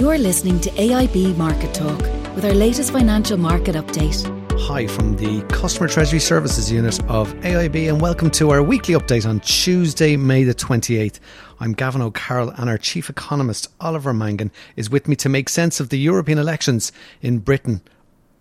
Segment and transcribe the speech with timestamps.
[0.00, 2.00] You're listening to AIB Market Talk
[2.34, 4.24] with our latest financial market update.
[4.58, 9.28] Hi from the Customer Treasury Services Unit of AIB, and welcome to our weekly update
[9.28, 11.20] on Tuesday, May the 28th.
[11.60, 15.80] I'm Gavin O'Carroll, and our Chief Economist, Oliver Mangan, is with me to make sense
[15.80, 17.82] of the European elections in Britain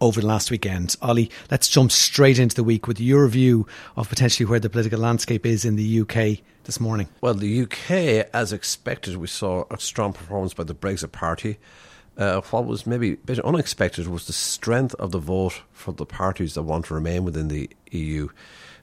[0.02, 0.96] over the last weekend.
[1.02, 5.00] Ollie, let's jump straight into the week with your view of potentially where the political
[5.00, 7.10] landscape is in the UK this morning.
[7.22, 11.58] Well, the UK, as expected, we saw a strong performance by the Brexit Party.
[12.18, 16.06] Uh, what was maybe a bit unexpected was the strength of the vote for the
[16.06, 18.28] parties that want to remain within the EU.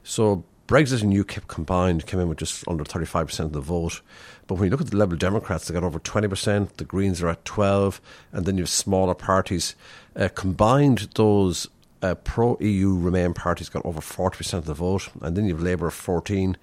[0.03, 4.01] So Brexit and UKIP combined came in with just under 35% of the vote.
[4.47, 7.29] But when you look at the Liberal Democrats, they got over 20%, the Greens are
[7.29, 8.01] at 12
[8.33, 9.75] and then you have smaller parties.
[10.17, 11.67] Uh, combined, those
[12.01, 15.63] uh, pro EU Remain parties got over 40% of the vote, and then you have
[15.63, 16.57] Labour 14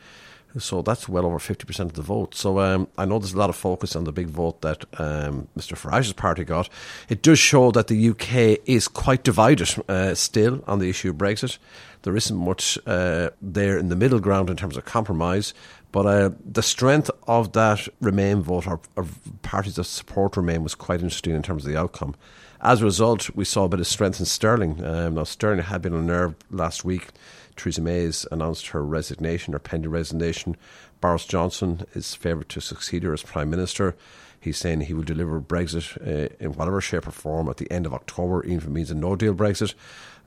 [0.59, 2.35] so that's well over 50% of the vote.
[2.35, 5.49] So um, I know there's a lot of focus on the big vote that um,
[5.57, 6.69] Mr Farage's party got.
[7.09, 11.17] It does show that the UK is quite divided uh, still on the issue of
[11.17, 11.59] Brexit.
[12.03, 15.55] There isn't much uh, there in the middle ground in terms of compromise.
[15.95, 19.07] But uh, the strength of that Remain vote, or, or
[19.43, 22.17] parties that support Remain, was quite interesting in terms of the outcome.
[22.61, 24.85] As a result, we saw a bit of strength in Sterling.
[24.85, 27.11] Um, now, Sterling had been on nerve last week
[27.57, 30.57] Theresa May has announced her resignation, her pending resignation.
[31.01, 33.97] Boris Johnson is favoured to succeed her as Prime Minister.
[34.41, 37.87] He's saying he will deliver Brexit uh, in whatever shape or form at the end
[37.87, 39.75] of October, even if it means a no deal Brexit.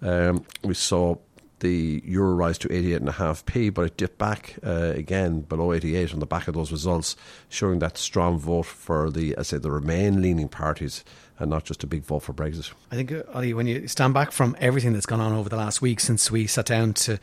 [0.02, 1.16] Um, we saw
[1.60, 6.26] the euro rise to 88.5p, but it dipped back uh, again below 88 on the
[6.26, 7.16] back of those results,
[7.50, 11.04] showing that strong vote for the, I say, the Remain leaning parties
[11.40, 12.72] and not just a big vote for Brexit.
[12.92, 15.56] I think, uh, Ollie, when you stand back from everything that's gone on over the
[15.56, 17.20] last week since we sat down to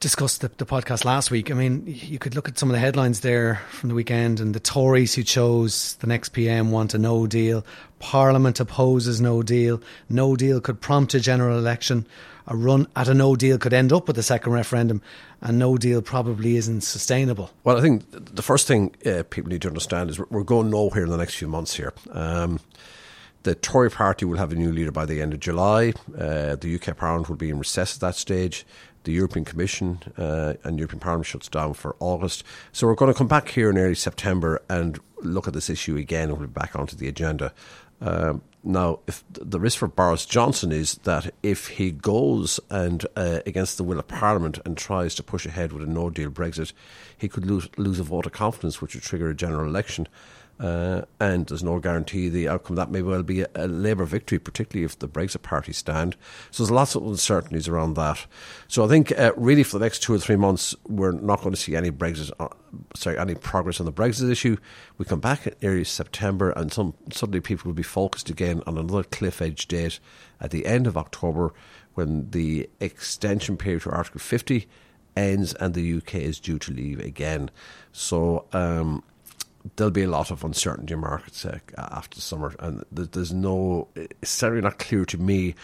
[0.00, 2.80] discuss the, the podcast last week, I mean, you could look at some of the
[2.80, 6.98] headlines there from the weekend, and the Tories who chose the next PM want a
[6.98, 7.64] no deal.
[7.98, 9.80] Parliament opposes no deal.
[10.08, 12.06] No deal could prompt a general election.
[12.48, 15.02] A run at a no deal could end up with a second referendum,
[15.40, 17.50] and no deal probably isn't sustainable.
[17.64, 21.04] Well, I think the first thing uh, people need to understand is we're going nowhere
[21.04, 21.92] in the next few months here.
[22.12, 22.60] Um,
[23.46, 25.92] the Tory party will have a new leader by the end of July.
[26.18, 28.66] Uh, the UK Parliament will be in recess at that stage.
[29.04, 32.42] The European Commission uh, and European Parliament shuts down for August.
[32.72, 35.96] So we're going to come back here in early September and look at this issue
[35.96, 37.52] again we'll be back onto the agenda.
[38.00, 43.38] Um, now, if the risk for Boris Johnson is that if he goes and uh,
[43.46, 46.72] against the will of Parliament and tries to push ahead with a no deal Brexit,
[47.16, 50.08] he could lose, lose a vote of confidence, which would trigger a general election.
[50.58, 52.76] Uh, and there's no guarantee the outcome.
[52.76, 56.16] That may well be a, a Labour victory, particularly if the Brexit Party stand.
[56.50, 58.26] So there's lots of uncertainties around that.
[58.66, 61.54] So I think uh, really for the next two or three months, we're not going
[61.54, 62.48] to see any Brexit, uh,
[62.94, 64.56] sorry, any progress on the Brexit issue.
[64.96, 68.78] We come back in early September, and some suddenly people will be focused again on
[68.78, 70.00] another cliff edge date
[70.40, 71.52] at the end of October,
[71.94, 74.66] when the extension period for Article 50
[75.16, 77.50] ends and the UK is due to leave again.
[77.92, 78.46] So.
[78.54, 79.02] Um,
[79.76, 83.88] there'll be a lot of uncertainty in markets uh, after the summer, and there's no.
[83.94, 85.54] It's certainly not clear to me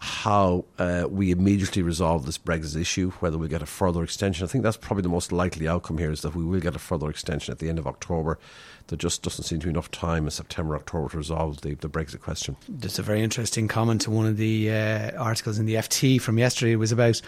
[0.00, 4.44] how uh, we immediately resolve this Brexit issue, whether we get a further extension.
[4.44, 6.78] I think that's probably the most likely outcome here is that we will get a
[6.78, 8.38] further extension at the end of October.
[8.86, 11.88] There just doesn't seem to be enough time in September, October to resolve the, the
[11.88, 12.56] Brexit question.
[12.78, 16.38] Just a very interesting comment to one of the uh, articles in the FT from
[16.38, 16.72] yesterday.
[16.72, 17.20] It was about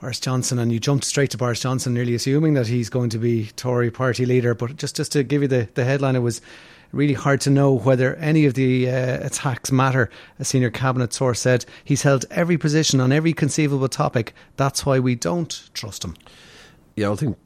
[0.00, 3.18] Boris Johnson, and you jumped straight to Boris Johnson, nearly assuming that he's going to
[3.18, 4.54] be Tory party leader.
[4.54, 6.40] But just, just to give you the, the headline, it was
[6.92, 10.10] really hard to know whether any of the uh, attacks matter.
[10.38, 14.34] A senior cabinet source said he's held every position on every conceivable topic.
[14.56, 16.14] That's why we don't trust him.
[16.96, 17.36] Yeah, I think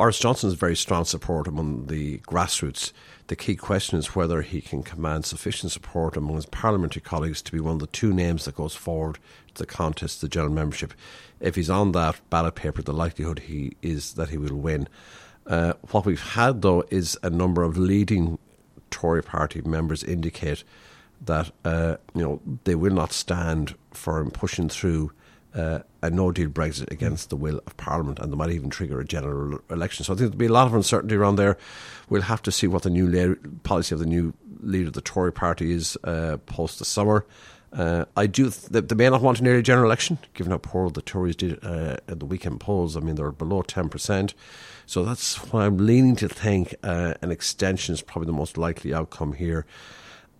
[0.00, 2.92] Boris Johnson's very strong support among the grassroots.
[3.26, 7.52] The key question is whether he can command sufficient support among his parliamentary colleagues to
[7.52, 9.18] be one of the two names that goes forward
[9.52, 10.94] to the contest, the general membership.
[11.38, 14.88] If he's on that ballot paper, the likelihood he is that he will win.
[15.46, 18.38] Uh, what we've had, though, is a number of leading
[18.90, 20.64] Tory party members indicate
[21.20, 25.12] that uh, you know they will not stand for him pushing through
[25.54, 29.00] uh, a no deal Brexit against the will of Parliament, and they might even trigger
[29.00, 30.04] a general election.
[30.04, 31.56] So I think there'll be a lot of uncertainty around there.
[32.08, 35.32] We'll have to see what the new policy of the new leader of the Tory
[35.32, 37.24] party is uh, post the summer.
[37.72, 38.50] Uh, I do.
[38.50, 41.64] Th- they may not want an early general election, given how poor the Tories did
[41.64, 42.96] uh, at the weekend polls.
[42.96, 44.34] I mean, they're below ten percent,
[44.86, 48.92] so that's why I'm leaning to think uh, an extension is probably the most likely
[48.92, 49.66] outcome here.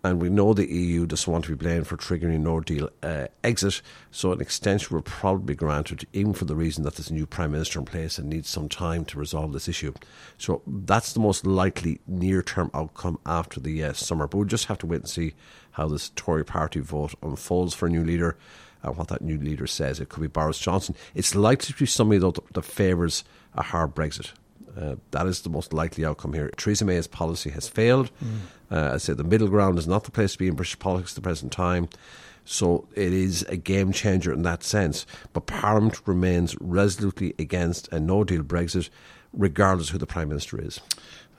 [0.03, 2.89] And we know the EU doesn't want to be blamed for triggering a no deal
[3.03, 7.11] uh, exit, so an extension will probably be granted, even for the reason that there's
[7.11, 9.93] a new Prime Minister in place and needs some time to resolve this issue.
[10.37, 14.27] So that's the most likely near term outcome after the uh, summer.
[14.27, 15.33] But we'll just have to wait and see
[15.71, 18.37] how this Tory party vote unfolds for a new leader
[18.83, 19.99] and what that new leader says.
[19.99, 20.95] It could be Boris Johnson.
[21.13, 23.23] It's likely to be somebody, though, that favours
[23.53, 24.31] a hard Brexit.
[24.77, 26.49] Uh, that is the most likely outcome here.
[26.57, 28.11] Theresa May's policy has failed.
[28.23, 28.37] Mm.
[28.71, 31.11] Uh, I say the middle ground is not the place to be in British politics
[31.11, 31.89] at the present time.
[32.45, 35.05] So it is a game changer in that sense.
[35.33, 38.89] But Parliament remains resolutely against a no deal Brexit,
[39.33, 40.79] regardless who the Prime Minister is.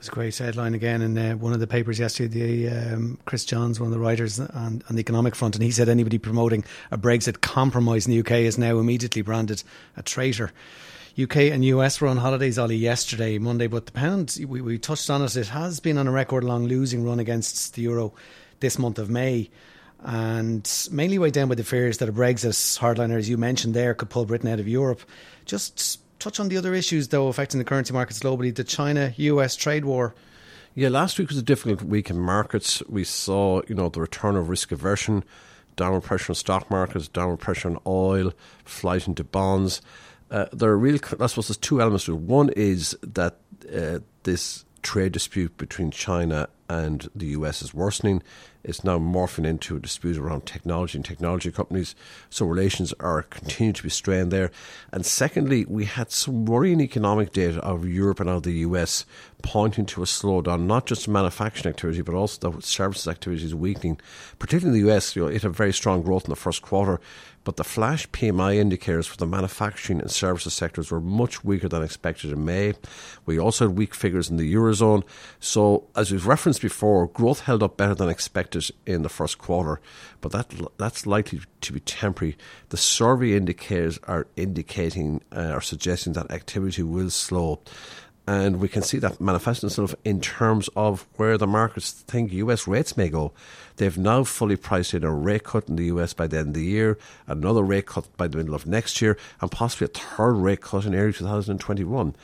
[0.03, 2.65] It's a great headline again in uh, one of the papers yesterday.
[2.65, 5.71] The, um, Chris Johns, one of the writers on, on, the economic front, and he
[5.71, 9.63] said anybody promoting a Brexit compromise in the UK is now immediately branded
[9.95, 10.51] a traitor.
[11.17, 15.09] UK and US were on holidays, Ollie, yesterday, Monday, but the pound, we, we touched
[15.09, 18.13] on it, it has been on a record long losing run against the euro
[18.59, 19.49] this month of May.
[20.01, 23.93] And mainly weighed down by the fears that a Brexit hardliner, as you mentioned there,
[23.93, 24.99] could pull Britain out of Europe.
[25.45, 29.55] Just touch on the other issues, though, affecting the currency markets globally the China US
[29.55, 30.15] trade war.
[30.75, 32.81] Yeah, last week was a difficult week in markets.
[32.89, 35.23] We saw, you know, the return of risk aversion,
[35.75, 38.33] downward pressure on stock markets, downward pressure on oil,
[38.65, 39.81] flight into bonds
[40.33, 42.19] uh, there are real, I suppose there's two elements to it.
[42.19, 43.37] One is that
[43.73, 48.23] uh, this trade dispute between China and the US is worsening.
[48.63, 51.95] It's now morphing into a dispute around technology and technology companies.
[52.29, 54.51] So relations are continuing to be strained there.
[54.93, 58.53] And secondly, we had some worrying economic data out of Europe and out of the
[58.59, 59.05] US
[59.41, 63.53] pointing to a slowdown, not just in manufacturing activity, but also the services activity is
[63.53, 63.99] weakening.
[64.39, 67.01] Particularly in the US, you know, it had very strong growth in the first quarter,
[67.43, 71.83] but the flash PMI indicators for the manufacturing and services sectors were much weaker than
[71.83, 72.73] expected in May.
[73.25, 75.03] We also had weak figures in the Eurozone.
[75.39, 78.09] So, as we've referenced before, growth held up better than
[78.55, 79.79] expected in the first quarter,
[80.21, 82.37] but that that's likely to be temporary.
[82.69, 87.59] The survey indicators are indicating uh, suggesting that activity will slow
[88.25, 92.67] and we can see that manifesting itself in terms of where the markets think US
[92.67, 93.33] rates may go.
[93.75, 96.53] They've now fully priced in a rate cut in the US by the end of
[96.53, 96.97] the year,
[97.27, 100.85] another rate cut by the middle of next year, and possibly a third rate cut
[100.85, 102.15] in early 2021.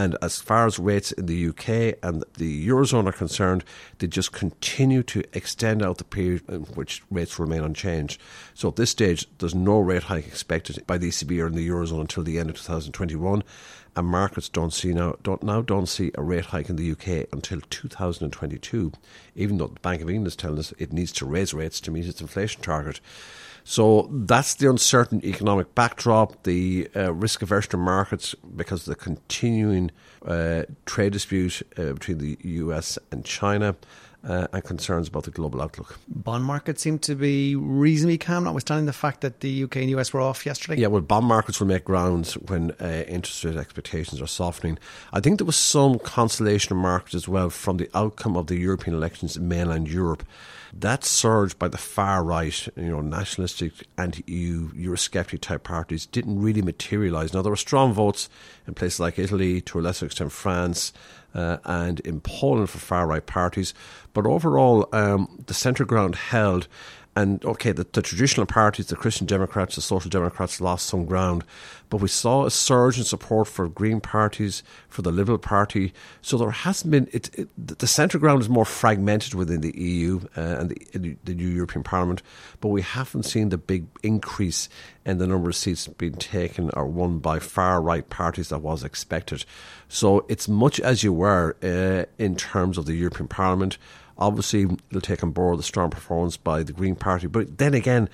[0.00, 3.64] And as far as rates in the UK and the Eurozone are concerned,
[3.98, 8.18] they just continue to extend out the period in which rates remain unchanged.
[8.54, 11.68] So at this stage, there's no rate hike expected by the ECB or in the
[11.68, 13.42] Eurozone until the end of 2021
[13.94, 17.26] and markets don't see now don't now don't see a rate hike in the UK
[17.30, 18.92] until 2022,
[19.34, 21.90] even though the Bank of England is telling us it needs to raise rates to
[21.90, 23.00] meet its inflation target.
[23.64, 29.02] So that's the uncertain economic backdrop, the uh, risk aversion in markets because of the
[29.02, 29.90] continuing
[30.24, 33.76] uh, trade dispute uh, between the US and China
[34.24, 35.98] uh, and concerns about the global outlook.
[36.08, 40.12] Bond markets seem to be reasonably calm, notwithstanding the fact that the UK and US
[40.12, 40.80] were off yesterday.
[40.80, 44.78] Yeah, well, bond markets will make grounds when uh, interest rate expectations are softening.
[45.12, 48.56] I think there was some consolation in markets as well from the outcome of the
[48.56, 50.24] European elections in mainland Europe.
[50.72, 56.62] That surge by the far right, you know, nationalistic, anti-EU, Eurosceptic type parties didn't really
[56.62, 57.34] materialise.
[57.34, 58.28] Now there were strong votes
[58.66, 60.92] in places like Italy, to a lesser extent France,
[61.34, 63.74] uh, and in Poland for far right parties.
[64.12, 66.68] But overall, um, the centre ground held.
[67.20, 71.44] And okay, the, the, traditional parties, the Christian Democrats, the Social Democrats lost some ground,
[71.90, 75.92] but we saw a surge in support for Green parties, for the Liberal Party.
[76.22, 80.20] So there hasn't been it, it the centre ground is more fragmented within the EU
[80.34, 82.22] uh, and the, the, new European Parliament,
[82.62, 84.70] but we haven't seen the big increase
[85.04, 88.82] in the number of seats being taken or won by far right parties that was
[88.82, 89.44] expected.
[89.88, 93.76] So it's much as you were uh, in terms of the European Parliament.
[94.20, 98.08] Obviously, it'll take on board the strong performance by the Green Party, but then again,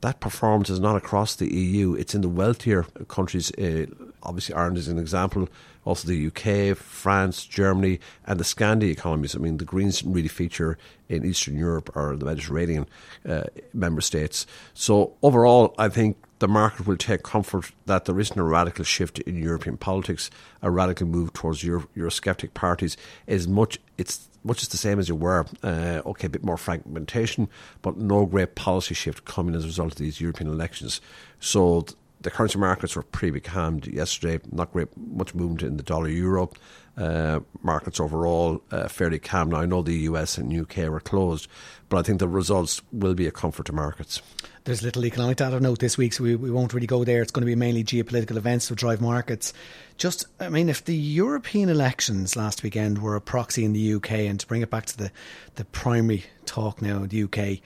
[0.00, 1.94] that performance is not across the EU.
[1.94, 3.52] It's in the wealthier countries.
[3.58, 3.86] Uh,
[4.22, 5.48] obviously, Ireland is an example.
[5.84, 9.34] Also, the UK, France, Germany, and the Scandi economies.
[9.34, 12.86] I mean, the Greens didn't really feature in Eastern Europe or the Mediterranean
[13.28, 14.46] uh, member states.
[14.74, 19.20] So, overall, I think the market will take comfort that there isn't a radical shift
[19.20, 20.30] in European politics,
[20.62, 22.96] a radical move towards Euro- Eurosceptic parties.
[23.28, 25.44] As much it's much the same as you were.
[25.62, 27.46] Uh, okay, a bit more fragmentation,
[27.82, 31.02] but no great policy shift coming as a result of these European elections.
[31.40, 31.84] So
[32.20, 34.40] the currency markets were pretty becalmed yesterday.
[34.52, 36.50] Not great, much movement in the dollar euro.
[36.96, 39.50] Uh, markets overall uh, fairly calm.
[39.50, 41.48] Now, I know the US and UK were closed,
[41.88, 44.20] but I think the results will be a comfort to markets.
[44.64, 47.22] There's little economic data note this week, so we, we won't really go there.
[47.22, 49.54] It's going to be mainly geopolitical events that drive markets.
[49.96, 54.12] Just, I mean, if the European elections last weekend were a proxy in the UK,
[54.12, 55.10] and to bring it back to the,
[55.54, 57.60] the primary talk now, the UK,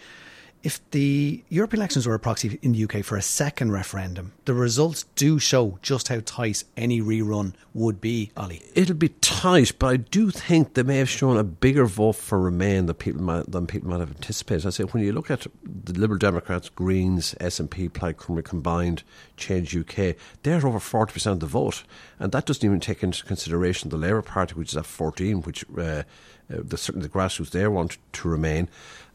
[0.65, 4.55] if the European elections were a proxy in the UK for a second referendum, the
[4.55, 8.63] results do show just how tight any rerun would be, Ollie.
[8.75, 12.41] It'll be tight, but I do think they may have shown a bigger vote for
[12.41, 14.67] Remain than people might, than people might have anticipated.
[14.67, 19.03] I say when you look at the Liberal Democrats, Greens, SNP, Plaid Cymru combined,
[19.37, 21.85] Change UK, they're over forty percent of the vote,
[22.19, 25.65] and that doesn't even take into consideration the Labour Party, which is at fourteen, which
[25.77, 26.03] uh, uh,
[26.49, 28.69] the, certainly the grassroots there want to remain.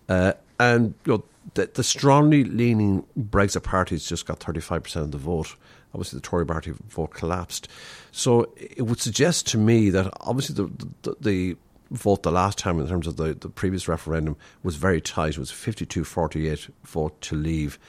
[0.07, 1.23] Uh, and you know,
[1.53, 5.55] the, the strongly leaning Brexit parties just got 35% of the vote.
[5.93, 7.67] Obviously, the Tory party vote collapsed.
[8.11, 11.57] So it would suggest to me that obviously the, the, the
[11.91, 15.29] vote the last time in terms of the, the previous referendum was very tight.
[15.29, 17.79] It was 52 48 vote to leave.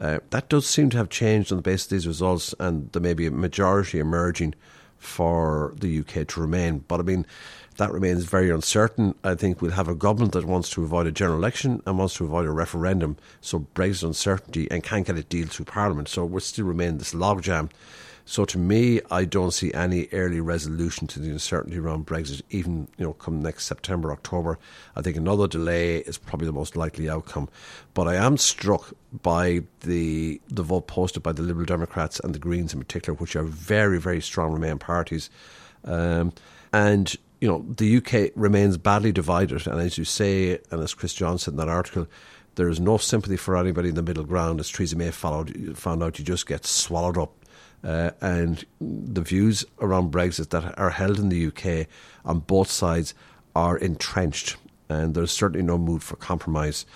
[0.00, 3.02] Uh, that does seem to have changed on the basis of these results, and there
[3.02, 4.54] may be a majority emerging
[5.04, 6.78] for the UK to remain.
[6.88, 7.26] But I mean,
[7.76, 9.14] that remains very uncertain.
[9.24, 12.14] I think we'll have a government that wants to avoid a general election and wants
[12.16, 13.16] to avoid a referendum.
[13.40, 16.08] So Brexit uncertainty and can't get a deal through Parliament.
[16.08, 17.70] So we're still remain this logjam.
[18.26, 22.88] So to me, I don't see any early resolution to the uncertainty around Brexit, even
[22.96, 24.58] you know, come next September, October.
[24.96, 27.48] I think another delay is probably the most likely outcome.
[27.92, 32.38] But I am struck by the the vote posted by the Liberal Democrats and the
[32.38, 35.28] Greens in particular, which are very, very strong Remain parties.
[35.84, 36.32] Um,
[36.72, 39.66] and you know, the UK remains badly divided.
[39.66, 42.06] And as you say, and as Chris Johnson in that article,
[42.54, 44.60] there is no sympathy for anybody in the middle ground.
[44.60, 47.43] As Theresa May followed, found out, you just get swallowed up.
[47.84, 51.86] Uh, and the views around Brexit that are held in the UK
[52.24, 53.14] on both sides
[53.54, 54.56] are entrenched,
[54.88, 56.86] and there's certainly no mood for compromise.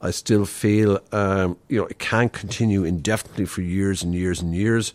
[0.00, 4.54] I still feel, um, you know, it can't continue indefinitely for years and years and
[4.54, 4.92] years.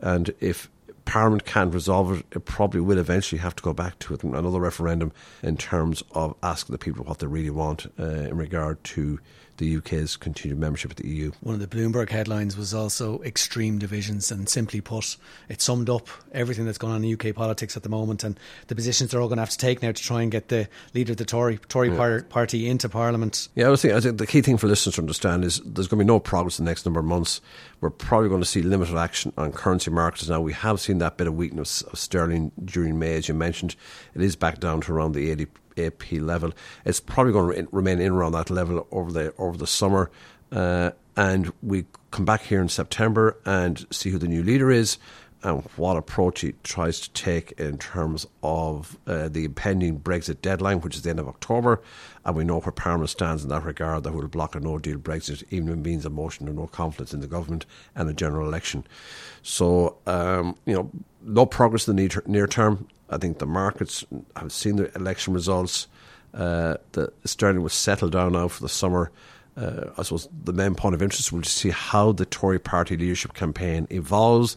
[0.00, 0.70] And if
[1.04, 5.12] Parliament can't resolve it, it probably will eventually have to go back to another referendum
[5.42, 9.20] in terms of asking the people what they really want uh, in regard to
[9.58, 11.32] the UK's continued membership of the EU.
[11.40, 15.16] One of the Bloomberg headlines was also extreme divisions, and simply put,
[15.48, 18.38] it summed up everything that's going on in UK politics at the moment and
[18.68, 20.68] the positions they're all going to have to take now to try and get the
[20.94, 21.96] leader of the Tory Tory yeah.
[21.96, 23.48] par- party into Parliament.
[23.54, 25.88] Yeah, I was thinking, I think the key thing for listeners to understand is there's
[25.88, 27.40] going to be no progress in the next number of months.
[27.80, 30.40] We're probably going to see limited action on currency markets now.
[30.40, 33.76] We have seen that bit of weakness of sterling during May, as you mentioned.
[34.14, 35.46] It is back down to around the 80
[35.78, 36.52] AP level.
[36.84, 40.10] It's probably going to remain in around that level over the over the summer,
[40.52, 44.98] uh, and we come back here in September and see who the new leader is
[45.42, 50.80] and what approach he tries to take in terms of uh, the impending Brexit deadline,
[50.80, 51.80] which is the end of October.
[52.24, 54.98] And we know where Parliament stands in that regard that will block a no deal
[54.98, 58.14] Brexit, even if it means a motion of no confidence in the government and a
[58.14, 58.84] general election.
[59.42, 60.90] So, um, you know,
[61.22, 62.88] no progress in the near term.
[63.10, 64.04] I think the markets
[64.36, 65.88] have seen the election results.
[66.34, 69.10] Uh, the sterling was settled down now for the summer.
[69.56, 73.34] Uh, I suppose the main point of interest will see how the Tory party leadership
[73.34, 74.56] campaign evolves.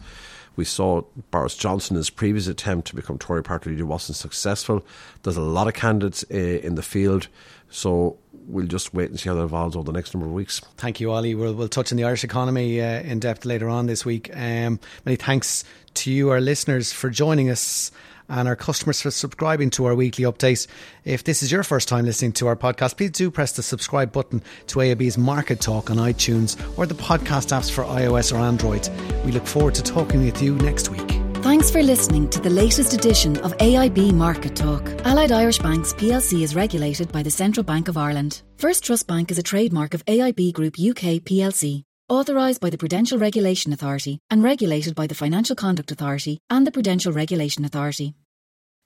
[0.54, 4.84] We saw Boris Johnson, his previous attempt to become Tory party leader, wasn't successful.
[5.22, 7.28] There's a lot of candidates uh, in the field,
[7.70, 10.60] so we'll just wait and see how that evolves over the next number of weeks.
[10.76, 11.34] Thank you, Ollie.
[11.34, 14.30] We'll, we'll touch on the Irish economy uh, in depth later on this week.
[14.34, 17.90] Um, many thanks to you, our listeners, for joining us
[18.28, 20.66] and our customers for subscribing to our weekly update.
[21.04, 24.12] If this is your first time listening to our podcast, please do press the subscribe
[24.12, 28.88] button to AIB's Market Talk on iTunes or the podcast apps for iOS or Android.
[29.24, 31.21] We look forward to talking with you next week.
[31.42, 34.88] Thanks for listening to the latest edition of AIB Market Talk.
[35.04, 38.42] Allied Irish Banks plc is regulated by the Central Bank of Ireland.
[38.58, 43.18] First Trust Bank is a trademark of AIB Group UK plc authorised by the Prudential
[43.18, 48.14] Regulation Authority and regulated by the Financial Conduct Authority and the Prudential Regulation Authority.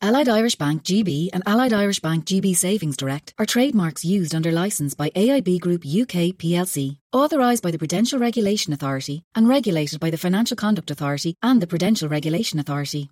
[0.02, 4.52] Allied Irish Bank GB and Allied Irish Bank GB Savings Direct are trademarks used under
[4.52, 10.10] licence by AIB Group UK plc, authorised by the Prudential Regulation Authority and regulated by
[10.10, 13.08] the Financial Conduct Authority and the Prudential Regulation Authority.